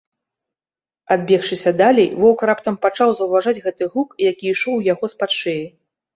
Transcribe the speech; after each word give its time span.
Адбегшыся 1.15 1.73
далей, 1.81 2.07
воўк 2.21 2.39
раптам 2.51 2.75
пачаў 2.87 3.09
заўважаць 3.19 3.55
гэты 3.67 3.83
гук, 3.93 4.17
які 4.31 4.45
ішоў 4.55 4.73
у 4.83 4.85
яго 4.93 5.05
з-пад 5.15 5.31
шыі. 5.39 5.63